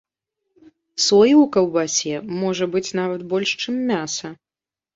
Соі 1.07 1.35
ў 1.43 1.45
каўбасе 1.57 2.15
можа 2.41 2.65
быць 2.73 2.95
нават 3.03 3.21
больш, 3.35 3.49
чым 3.61 3.75
мяса! 3.95 4.27